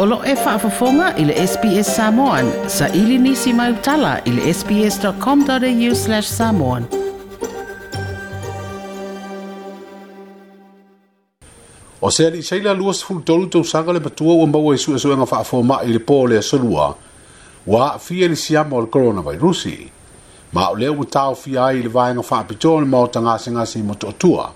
[0.00, 2.50] Olo e whaafafonga i le SPS Samoan.
[2.68, 6.84] Sa ili nisi mai utala i le sps.com.au slash samoan.
[12.00, 14.98] O se ali seila lua sifulu tolu tau sanga le matua ua maua i sua
[14.98, 16.92] suenga whaafoma i le pō le asolua.
[17.66, 19.74] Wa fia le siama o le coronavirusi.
[20.52, 24.50] Ma o leo utao fia ai le vaenga whaapito le mautanga singasi mo totua.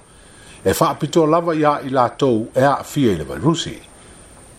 [0.64, 3.90] E whaapito lava ia i la tau e a fia i le virusi.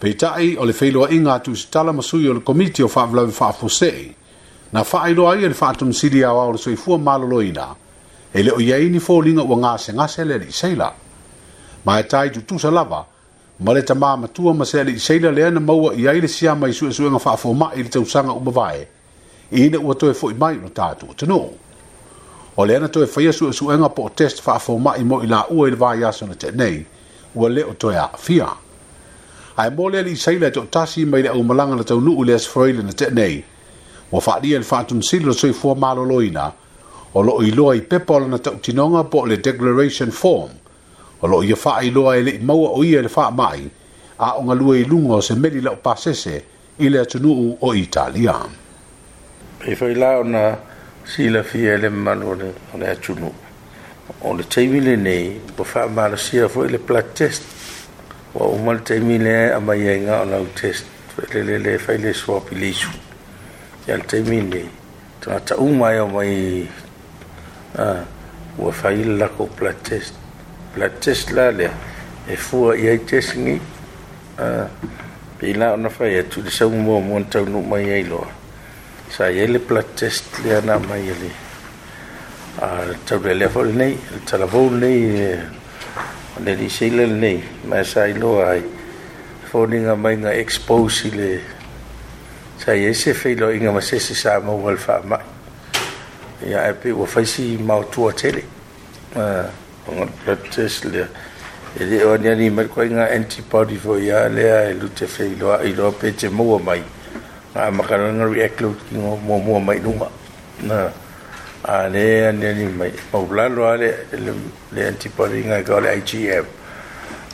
[0.03, 3.31] peitaʻi o le feiloaʻiga atu i se tala ma sui o le komiti o faavelave
[3.31, 4.07] faafoseʻi
[4.73, 7.65] na faailoa ai e le faatonosili aoao le soifua maloloina
[8.33, 10.89] e leʻo i ai ni foliga ua gasegase le aliʻiseila
[11.85, 13.05] ma e taitutusa lava
[13.59, 16.71] ma le tamā matua ma se aliʻiseila lea na maua i ai le siama i
[16.75, 18.83] suʻesuʻega faafomaʻi i le tausaga uma vae
[19.51, 21.47] ina ua toe foʻi mai ona tatou atunuu
[22.59, 25.79] o lea na toe faia suʻesuʻega po o test faafomaʻi mo i laʻua i le
[25.79, 26.83] vaiaso na teʻanei
[27.35, 28.49] ua leʻo toe aafia
[29.57, 32.89] ai mole ali saila e tasi mai le aumalaga le taunuu i le asfaraile na
[32.91, 33.43] teʻanei
[34.11, 36.51] ua faaalia i le i le soifua loina
[37.13, 40.49] o loo iloa i pepa o lana tinonga po le declaration form
[41.21, 43.69] o lo fa ia lo ai e le maua e o ia i le faamaʻi
[44.19, 46.41] aʻogalua i luga o se meli laʻu pasese
[46.79, 50.57] i le atunuu o italia e pei failā ona
[51.05, 53.33] silafia e le mamalu o le atunuu
[54.21, 57.43] o le taimi lenei ua sia foʻi le blood test
[58.33, 60.85] wa umal taimile ama yenga ya ona test
[61.33, 62.89] le le le faile swap lisu
[63.87, 64.65] ya taimile
[65.21, 66.67] ta ta uma ya mai
[67.77, 68.05] a
[68.57, 70.13] wa faile la ko plat test
[70.73, 71.69] plat test la le
[72.29, 73.59] e fu ya testingi
[74.41, 74.65] a
[75.37, 78.25] pila ona faile tu sa mo mo ta no mai ai lo
[79.13, 79.85] sa ye le plat
[80.43, 81.29] le ana mai le.
[82.65, 83.93] a ta le le fol nei
[84.25, 85.39] ta la vol nei e,
[86.39, 88.63] le di le nei ma sai lo ai
[89.49, 91.39] foninga mai nga expose le
[92.57, 95.21] sai ese feilo inga ma se se sa mo wal fa mai
[96.47, 98.43] ia e pe o faisi mau tua tele
[99.15, 99.45] ma
[99.85, 101.07] on le test le
[101.79, 105.53] e le o ni mai ko inga antibody fo ya le ai lu te feilo
[105.53, 106.81] ai lo pe te mo mai
[107.53, 110.09] ma ma ka nga react lo ki mo mo mai ma
[110.65, 110.91] na
[111.65, 114.33] a le ane ni mai o blalo ale le
[114.69, 114.93] le
[115.45, 116.45] nga ko le IGF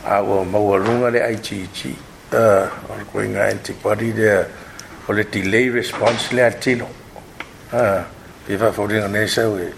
[0.05, 1.95] a o mawalunga le IGG
[2.35, 4.45] uh, or ko inga antipari de
[5.07, 6.87] o le delay response le atino,
[7.73, 8.05] ah
[8.47, 9.73] e va foringa ne sa we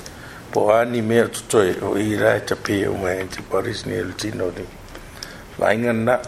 [0.52, 4.66] po ani me tutoi o ira te pe o mai antipari ni le tino de
[5.60, 6.20] lainga na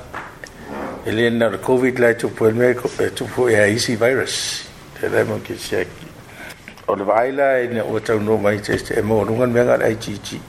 [1.06, 2.74] ele na covid la tu po me
[3.14, 4.64] tu po e isi virus
[4.98, 5.88] te le mo ki check
[6.88, 9.84] o le vaila e ne o tau no mai test e mo rungan me ngar
[9.84, 10.40] ai chichi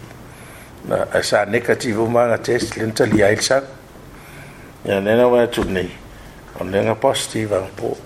[0.88, 3.62] na asa negative uma manga test len tali ai sa
[4.84, 5.90] ya nena wa tu nei
[6.58, 7.96] o le nga positive ang po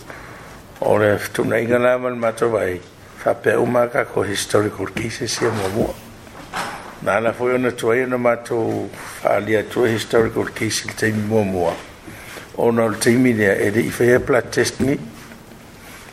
[0.81, 2.81] o le tu nei man ma to vai
[3.17, 5.95] fa pe uma manga ko historical cases e mo mo
[7.03, 9.41] na na foi ona tu ai na ma to fa
[9.71, 11.73] tu historical case te mo mo
[12.57, 14.95] ona o te mi ne e i fa plat test ni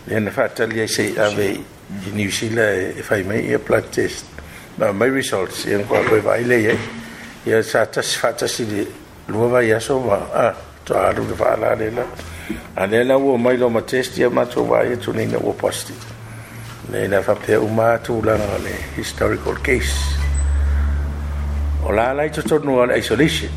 [0.08, 1.74] le na fa tali ai sei avei
[2.06, 4.26] i New Zealand e fai mai i a blood test.
[4.76, 6.78] Ma mai results i an kua koe vai le iei.
[7.46, 8.88] I a sa tasi fatasi di
[9.26, 12.06] lua vai aso ma a to aru de vai la le la.
[12.74, 15.38] A le la ua mai lo ma test i a mato vai e tunei na
[15.40, 15.94] ua posti.
[16.90, 19.94] Ne na fa pe u mātu lana le historical case.
[21.84, 23.52] O la lai to tonu al isolation.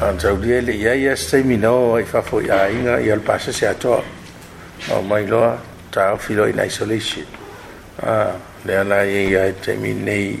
[0.00, 3.52] An tau dia le iei a seminau i fafo i a inga i al pasa
[3.52, 4.02] se atoa.
[4.90, 5.56] O oh, mai loa
[5.90, 7.24] tau filo in isolation.
[8.02, 8.34] Ah,
[8.64, 10.36] le ala ye ya temi nei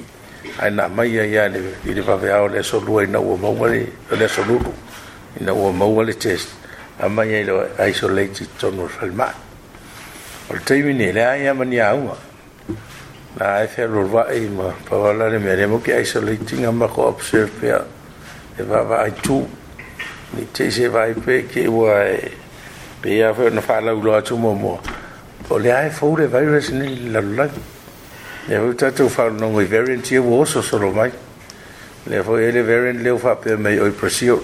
[0.58, 3.20] ai na mai ya ya le ile va ve ao le so lu ai na
[3.20, 4.58] o mau le le so lu
[5.40, 6.48] ina o mau le test
[6.98, 9.30] a mai ya lo isolated tonu salma
[10.50, 12.10] ol temi nei le ai ma ni au
[13.38, 16.88] na ai fe lu va ai ma pa wala le mere mo ki isolating ma
[16.88, 17.68] ko observe pe
[18.56, 19.46] e va va ai tu
[20.34, 22.32] ni te se vai pe ki wa e.
[23.00, 24.80] pe ya fe na fa la u lo atu mo mo
[25.48, 27.60] o le ae fou le virus ni le lalolagi
[28.48, 31.10] le hoi tatou faalanogo i variant ia ua oso solo mai
[32.06, 34.38] le foi ai e le variant leu faapea mai oi prasio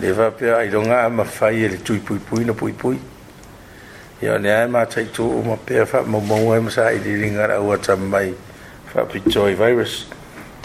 [0.00, 2.96] le faapea ailoga a mafai e le tuipuipui na puipui
[4.22, 8.32] ia o leae mataituu ma pea faamaumau ai ma sa ililiga la aua tamamai
[8.94, 10.06] faapitoa i virus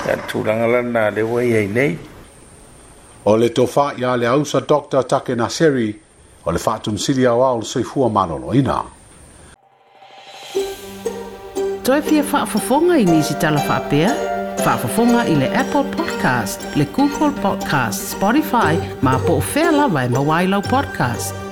[0.08, 1.98] ia le tulaga lana leu ai ai nei
[3.28, 6.00] o le tofā iā le ausa dr takenaseri
[6.48, 8.80] o le faatunusili aoao le soifua manoloina
[11.84, 14.10] Toi pia in i nisi talawha pia.
[15.28, 21.51] i le Apple Podcast, le Google Podcast, Spotify, maar po o whea e podcast.